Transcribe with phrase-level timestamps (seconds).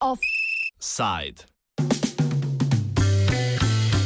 [0.00, 1.46] Offside.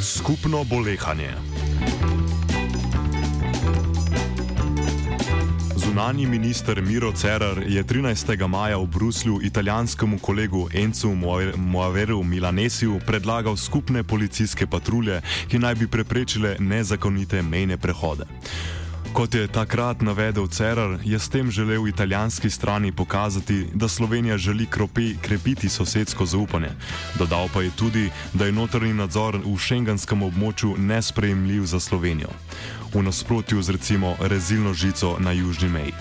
[0.03, 1.35] Skupno bolehanje.
[5.97, 8.47] Zunani minister Miro Cerar je 13.
[8.49, 11.15] maja v Bruslju italijanskemu kolegu Encu
[11.57, 18.29] Moaveru Milanesiju predlagal skupne policijske patrulje, ki naj bi preprečile nezakonite mejne prehode.
[19.17, 24.67] Kot je takrat navedel Cerar, je s tem želel italijanski strani pokazati, da Slovenija želi
[24.67, 26.69] kropi, krepiti sosedsko zaupanje.
[27.19, 32.29] Dodal pa je tudi, da je notrni nadzor v šengenskem območju nesprejemljiv za Slovenijo.
[32.93, 35.95] V nasprotju z recimo rezilno žico na južni meji.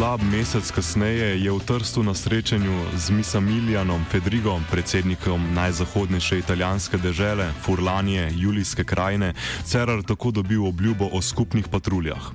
[0.00, 7.52] Slab mesec kasneje je v Trstu na srečanju z Misamilijanom Fedrigom, predsednikom najzahodnejše italijanske dežele,
[7.60, 12.32] Furlanije, Julijske krajine, Cerar tako dobil obljubo o skupnih patruljah.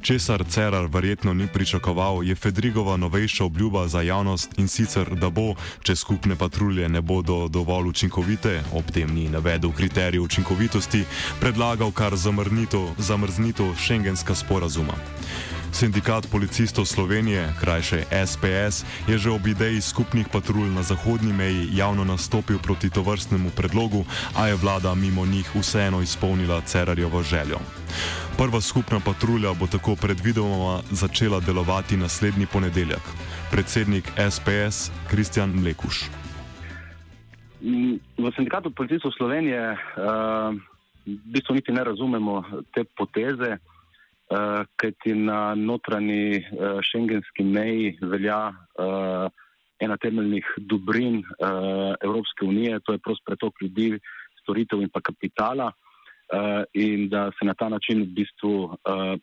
[0.00, 5.52] Česar Cerar verjetno ni pričakoval, je Fedrigova novejša obljuba za javnost in sicer, da bo,
[5.84, 11.04] če skupne patrulje ne bodo dovolj učinkovite, ob tem ni navedel kriterijev učinkovitosti,
[11.40, 12.16] predlagal kar
[12.96, 14.96] zamrznitev šengenska sporazuma.
[15.72, 22.04] Sindikat policistov Slovenije, krajše SPS, je že ob ideji skupnih patrulj na zahodni meji javno
[22.04, 24.04] nastopil proti tovrstnemu predlogu,
[24.36, 27.58] a je vlada mimo njih vseeno izpolnila Cerarjevo željo.
[28.36, 33.04] Prva skupna patrulja bo tako predvidoma začela delovati naslednji ponedeljek.
[33.50, 36.04] Predsednik SPS Kristjan Mlekuš.
[38.18, 39.78] V sindikatu policistov Slovenije uh,
[41.06, 43.56] v bistvu niti ne razumemo te poteze.
[44.32, 49.26] Uh, kajti na notranji uh, šengenski meji velja uh,
[49.80, 53.98] ena temeljnih dobrin uh, Evropske unije, to je prost pretok ljudi,
[54.40, 58.72] storitev in pa kapitala, uh, in da se na ta način v bistvu uh,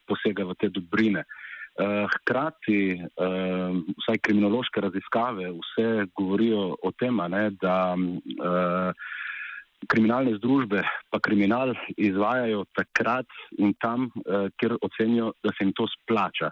[0.06, 1.26] posega v te dobrine.
[1.26, 8.94] Uh, hkrati, uh, vsaj kriminološke raziskave, vse govorijo o tem, ne, da uh,
[9.88, 15.88] kriminalne združbe pa kriminal izvajajo takrat in tam, uh, kjer ocenijo, da se jim to
[15.88, 16.52] splača.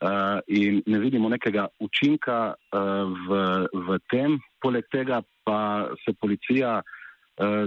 [0.00, 2.80] Uh, in ne vidimo nekega učinka uh,
[3.28, 3.42] v,
[3.74, 6.80] v tem, poleg tega pa se policija,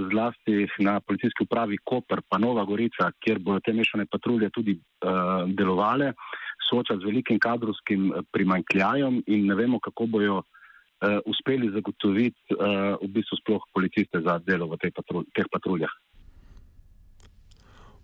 [0.10, 5.50] zlasti na policijski upravi Koper, pa Nova Gorica, kjer bodo te mešane patrulje tudi uh,
[5.50, 6.12] delovale,
[6.70, 10.44] sooča z velikim kadrovskim primankljajem in ne vemo, kako bojo
[11.04, 15.92] uh, uspeli zagotoviti uh, v bistvu sploh policiste za delo v patrul teh patruljah.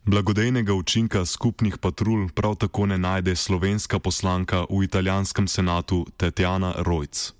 [0.10, 7.34] Blagodejnega učinka skupnih patrulj prav tako ne najde slovenska poslanka v italijanskem senatu Tatjana Rojc.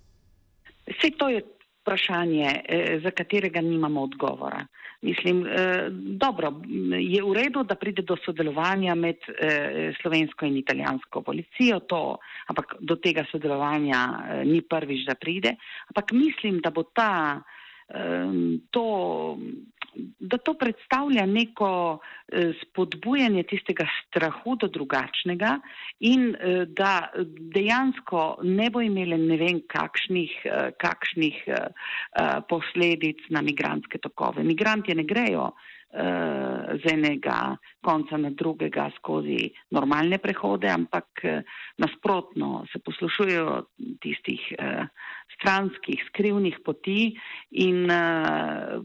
[0.88, 1.42] Vse to je
[1.82, 4.66] vprašanje, eh, za katerega nimamo odgovora.
[5.02, 6.62] Mislim, eh, dobro,
[7.00, 12.18] je v redu, da pride do sodelovanja med eh, slovensko in italijansko policijo, to,
[12.48, 14.02] ampak do tega sodelovanja
[14.46, 15.56] ni prvič, da pride.
[15.88, 17.42] Ampak mislim, da bo ta,
[18.72, 18.86] to
[20.20, 25.56] da to predstavlja neko eh, spodbujanje tistega strahu do drugačnega
[26.00, 27.10] in eh, da
[27.56, 31.44] dejansko ne bo imele ne vem kakšnih, eh, kakšnih
[32.50, 34.44] posledic na migranske tokove.
[34.44, 35.52] Migranti ne grejo
[35.90, 41.24] z enega konca na drugega skozi normalne prehode, ampak
[41.82, 43.56] nasprotno se poslušujejo
[44.04, 44.44] tistih
[45.50, 47.10] stranskih, skrivnih poti
[47.52, 47.90] in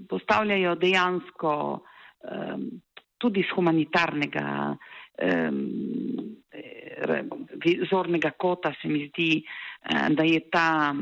[0.09, 1.53] postavljajo dejansko
[3.21, 4.77] tudi z humanitarnega
[7.91, 9.45] zornega kota se mi zdi,
[10.17, 10.95] da je ta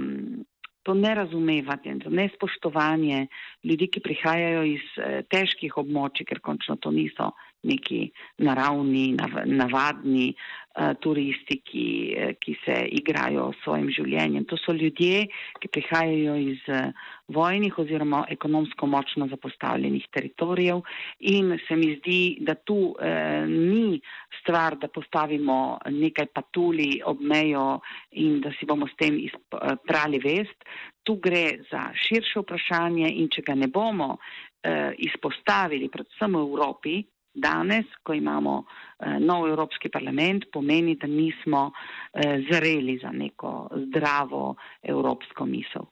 [0.82, 3.26] to nerazumevanje, to nespoštovanje
[3.62, 4.86] ljudi, ki prihajajo iz
[5.30, 7.30] težkih območij, ker končno to niso
[7.62, 11.86] neki naravni, navadni uh, turisti, ki,
[12.16, 14.46] eh, ki se igrajo s svojim življenjem.
[14.50, 15.26] To so ljudje,
[15.60, 16.90] ki prihajajo iz uh,
[17.32, 20.82] vojnih oziroma ekonomsko močno zapostavljenih teritorijev
[21.20, 24.00] in se mi zdi, da tu uh, ni
[24.40, 27.80] stvar, da postavimo nekaj patuli ob mejo
[28.12, 30.66] in da si bomo s tem izprali vest.
[31.02, 37.00] Tu gre za širše vprašanje in če ga ne bomo uh, izpostavili, predvsem v Evropi,
[37.34, 44.54] danes, ko imamo eh, nov Evropski parlament, pomeni, da nismo eh, zreli za neko zdravo
[44.82, 45.88] evropsko misel.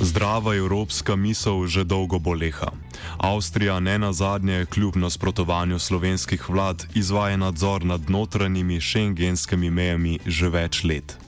[0.00, 2.70] Zdrava evropska misel že dolgo boleha.
[3.18, 10.48] Avstrija ne na zadnje, kljub nasprotovanju slovenskih vlad, izvaja nadzor nad notranjimi šengenskimi mejami že
[10.48, 11.25] več let.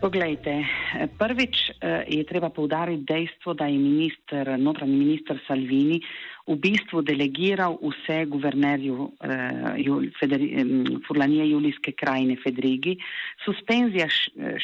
[0.00, 0.64] Poglejte,
[1.20, 6.00] prvič eh, je treba povdariti dejstvo, da je minister, notranji minister Salvini
[6.48, 12.96] v bistvu delegiral vse guvernerju eh, Furlanije Julijske krajine Fedrigi,
[13.44, 14.08] suspenzija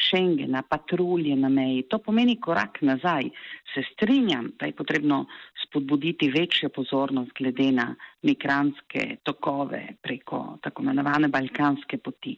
[0.07, 3.29] Schengena, patrulje na meji, to pomeni korak nazaj.
[3.75, 5.27] Se strinjam, da je potrebno
[5.61, 7.93] spodbuditi večjo pozornost glede na
[8.25, 12.37] migranske tokove preko tako imenovane balkanske poti.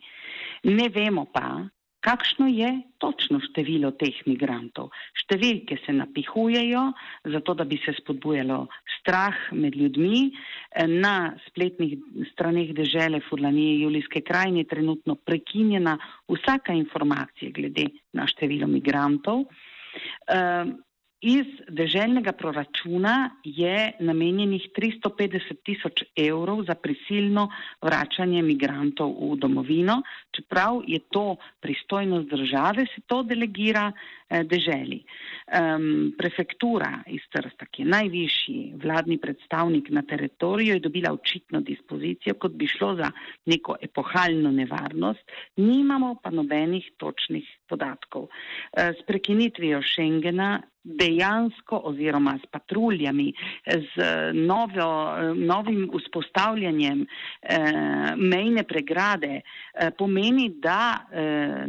[0.67, 1.63] Ne vemo pa,
[1.99, 4.87] Kakšno je točno število teh migrantov?
[5.19, 6.83] Številke se napihujejo,
[7.33, 8.61] zato da bi se spodbujalo
[8.99, 10.29] strah med ljudmi.
[11.03, 11.97] Na spletnih
[12.31, 15.97] straneh dežele Furlanije Julijske krajine je trenutno prekinjena
[16.31, 19.43] vsaka informacija glede na število migrantov.
[21.21, 27.49] Iz državnega proračuna je namenjenih 350 tisoč evrov za prisilno
[27.81, 29.97] vračanje migrantov v domovino,
[30.31, 35.01] čeprav je to pristojnost države, se to delegira eh, deželi.
[35.59, 42.39] Um, prefektura iz Trsta, ki je najvišji vladni predstavnik na teritoriju, je dobila očitno dispozicijo,
[42.39, 43.11] kot bi šlo za
[43.45, 48.29] neko epohalno nevarnost, nimamo pa nobenih točnih podatkov.
[48.31, 53.33] Uh, s prekinitvijo Schengena dejansko oziroma s patruljami,
[53.65, 54.03] z
[54.33, 57.05] novo, novim vzpostavljanjem
[57.41, 57.57] eh,
[58.15, 61.67] mejne pregrade eh, pomeni, da eh,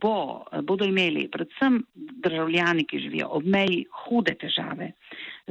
[0.00, 4.92] bo, bodo imeli predvsem državljani, ki živijo ob meji, hude težave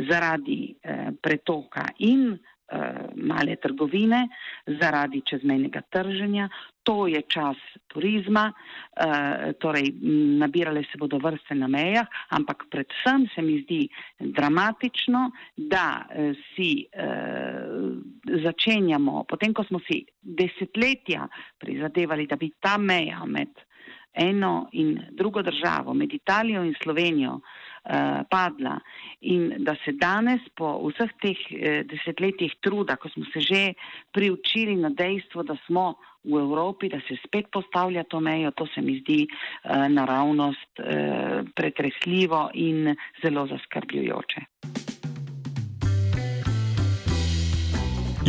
[0.10, 2.53] zaradi eh, pretoka in Eh,
[3.16, 4.28] male trgovine
[4.80, 6.50] zaradi čezmejnega trženja.
[6.84, 9.94] To je čas turizma, eh, torej
[10.40, 13.88] nabirale se bodo vrste na mejah, ampak predvsem se mi zdi
[14.20, 16.86] dramatično, da eh, si
[18.44, 21.28] začenjamo, potem ko smo si desetletja
[21.60, 23.50] prizadevali, da bi ta meja med
[24.14, 27.73] eno in drugo državo, med Italijo in Slovenijo, Eh,
[28.30, 28.80] padla
[29.22, 33.74] in da se danes po vseh teh eh, desetletjih truda, ko smo se že
[34.12, 38.82] priučili na dejstvo, da smo v Evropi, da se spet postavlja to mejo, to se
[38.82, 40.80] mi zdi eh, naravnost
[41.56, 44.83] pretresljivo in zelo zaskrbljujoče.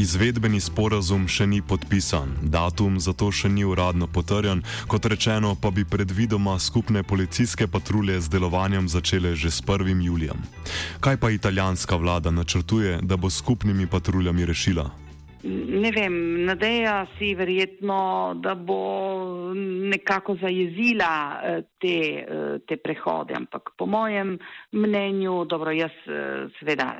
[0.04, 4.60] Izvedbeni sporazum še ni podpisan, datum zato še ni uradno potrjen,
[4.90, 10.02] kot rečeno pa bi predvidoma skupne policijske patrulje z delovanjem začele že s 1.
[10.04, 10.44] julijem.
[11.00, 14.90] Kaj pa italijanska vlada načrtuje, da bo skupnimi patruljami rešila?
[15.44, 18.80] Ne vem, nadeja si verjetno, da bo
[19.88, 24.38] nekako zajezila eh, te, eh, te prehode, ampak po mojem
[24.72, 26.94] mnenju, dobro, jaz eh, seveda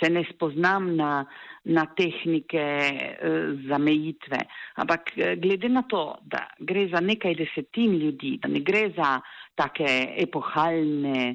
[0.00, 1.24] se ne spoznam na,
[1.64, 3.30] na tehnike e,
[3.68, 4.38] zamejitve.
[4.74, 9.20] Ampak eh, glede na to, da gre za nekaj desetin ljudi, da ne gre za
[9.56, 9.88] take
[10.22, 11.34] epohalne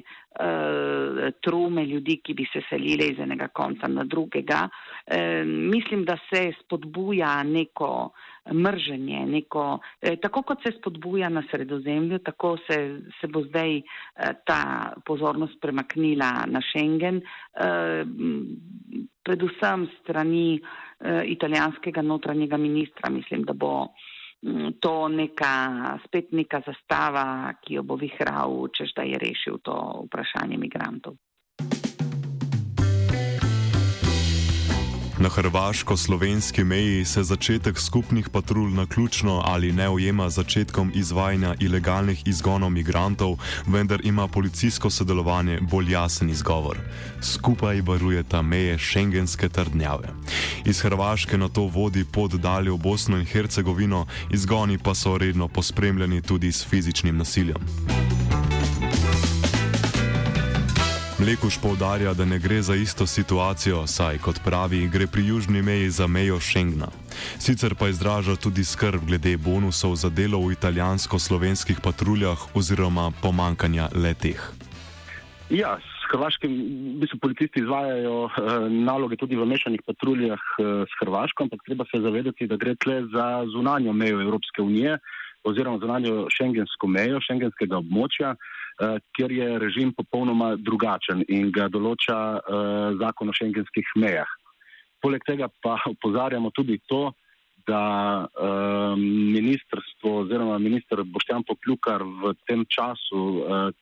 [1.42, 4.68] trume ljudi, ki bi se selili iz enega konca na drugega,
[5.06, 8.10] e, mislim, da se spodbuja neko
[8.50, 13.82] mrženje, neko, eh, tako kot se spodbuja na sredozemlju, tako se, se bo zdaj eh,
[14.46, 18.04] ta pozornost premaknila na Schengen, eh,
[19.22, 20.60] predvsem strani
[21.00, 23.10] eh, italijanskega notranjega ministra.
[23.10, 23.86] Mislim, da bo
[24.42, 25.54] hm, to neka,
[26.06, 31.16] spet neka zastava, ki jo bo vihral, čež da je rešil to vprašanje migrantov.
[35.22, 42.22] Na hrvaško-slovenski meji se začetek skupnih patrulj na ključno ali ne ujema začetkom izvajanja ilegalnih
[42.26, 43.36] izgonov migrantov,
[43.66, 46.78] vendar ima policijsko sodelovanje bolj jasen izgovor.
[47.20, 50.08] Skupaj varujeta meje šengenske trdnjave.
[50.64, 55.48] Iz Hrvaške na to vodi pot dalje v Bosno in Hercegovino, izgoni pa so redno
[55.48, 58.21] pospremljeni tudi s fizičnim nasiljem.
[61.22, 65.90] Mlekuš povdarja, da ne gre za isto situacijo, saj, kot pravi, gre pri južni meji
[65.90, 66.88] za mejo Schengna.
[67.38, 74.42] Sicer pa izraža tudi skrb glede bonusov za delo v italijansko-slovenskih patruljah oziroma pomankanja leteh.
[75.50, 78.32] Ja, s Hrvaškim v bistvu policisti izvajajo eh,
[78.90, 82.98] naloge tudi v mešanih patruljah eh, s Hrvaško, ampak treba se zavedati, da gre tle
[83.14, 84.98] za zunanjo mejo Evropske unije
[85.44, 88.34] oziroma zunanjo šengensko mejo, šengenskega območja.
[88.34, 88.61] Eh,
[89.16, 94.28] kjer je režim popolnoma drugačen in ga določa uh, zakon o šengenskih mejah.
[95.02, 97.10] Poleg tega pa upozarjamo tudi to,
[97.66, 97.82] da
[98.26, 103.22] uh, ministrstvo oziroma minister Boštjan Poklukar v tem času,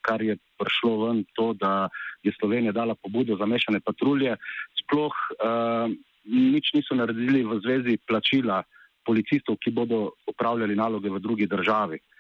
[0.05, 1.89] kar je prišlo ven to, da
[2.25, 4.37] je Slovenija dala pobudo za mešane patrulje,
[4.83, 5.17] sploh
[6.29, 8.61] nič niso naredili v zvezi plačila
[9.09, 11.97] policistov, ki bodo upravljali naloge v drugi državi.
[11.97, 12.20] Uh,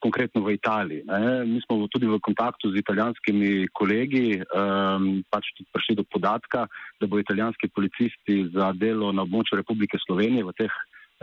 [0.00, 1.02] konkretno v Italiji.
[1.06, 1.44] Ne.
[1.44, 6.66] Mi smo tudi v kontaktu z italijanskimi kolegi, um, pač prišli do podatka,
[6.98, 10.74] da bo italijanski policisti za delo na območju Republike Slovenije v teh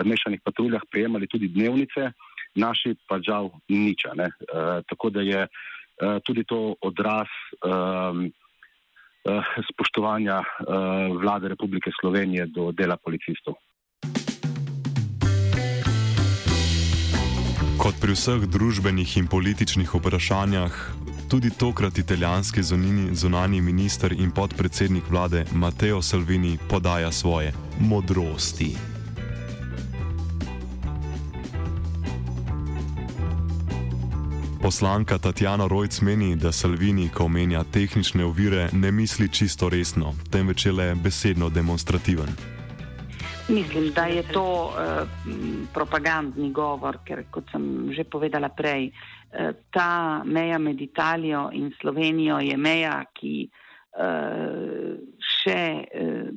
[0.04, 2.12] mešanih patruljah prejemali tudi dnevnice,
[2.56, 4.16] naši pa žal niča.
[4.16, 7.28] Uh, tako da je uh, tudi to odraz
[7.60, 8.32] um,
[9.28, 13.60] uh, spoštovanja uh, vlade Republike Slovenije do dela policistov.
[17.86, 20.74] Kot pri vseh družbenih in političnih vprašanjah,
[21.30, 22.64] tudi tokrat italijanski
[23.14, 28.72] zunani minister in podpredsednik vlade Matteo Salvini podaja svoje modrosti.
[34.62, 40.66] Poslanka Tatjana Rojc meni, da Salvini, ko omenja tehnične ovire, ne misli čisto resno, temveč
[40.66, 42.55] je le besedno demonstrativen.
[43.48, 45.08] Mislim, da je to uh,
[45.74, 52.40] propagandni govor, ker kot sem že povedala prej, uh, ta meja med Italijo in Slovenijo
[52.42, 56.34] je meja, ki uh, še uh,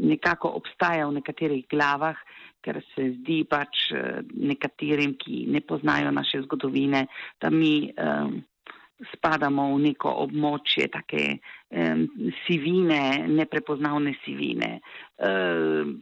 [0.00, 2.16] nekako obstaja v nekaterih glavah,
[2.64, 7.04] ker se zdi pač uh, nekaterim, ki ne poznajo naše zgodovine,
[7.36, 7.92] da mi.
[7.92, 8.32] Uh,
[9.12, 11.22] spadamo v neko območje take
[11.70, 12.06] um,
[12.46, 14.80] sivine, neprepoznavne sivine.
[15.20, 15.98] Um,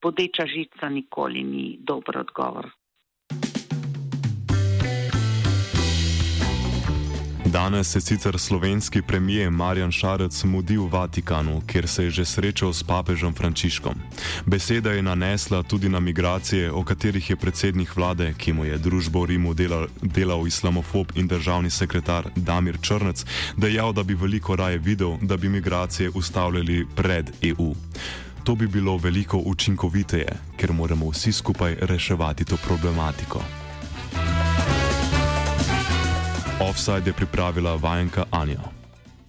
[0.00, 2.70] podeča žica nikoli ni dober odgovor.
[7.52, 12.72] Danes se sicer slovenski premijer Marjan Šarec mudi v Vatikanu, kjer se je že srečal
[12.72, 13.94] s papežem Frančiškom.
[14.46, 19.26] Beseda je nanesla tudi na migracije, o katerih je predsednik vlade, ki mu je družbo
[19.26, 23.24] Rimu delal, delal islamofob in državni sekretar Damir Črnec,
[23.56, 27.74] dejal, da bi veliko raje videl, da bi migracije ustavljali pred EU.
[28.44, 33.61] To bi bilo veliko učinkoviteje, ker moramo vsi skupaj reševati to problematiko.
[36.62, 38.81] Offside je pripravila vajenka Anja.